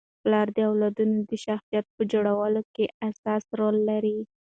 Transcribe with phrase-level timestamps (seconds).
[0.21, 4.17] پلار د اولادونو د شخصیت په جوړولو کي اساسي رول لري.